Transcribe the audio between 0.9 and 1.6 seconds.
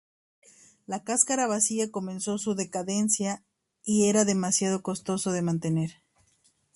cáscara